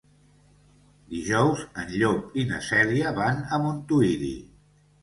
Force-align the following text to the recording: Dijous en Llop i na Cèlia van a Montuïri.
Dijous 1.11 1.61
en 1.83 1.93
Llop 1.99 2.35
i 2.45 2.49
na 2.55 2.63
Cèlia 2.71 3.17
van 3.21 3.47
a 3.59 3.63
Montuïri. 3.69 4.35